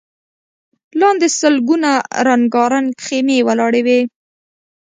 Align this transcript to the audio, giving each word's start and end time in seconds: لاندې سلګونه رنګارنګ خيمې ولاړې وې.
لاندې 0.99 1.27
سلګونه 1.39 1.91
رنګارنګ 2.27 2.87
خيمې 3.05 3.37
ولاړې 3.47 3.81
وې. 3.87 3.99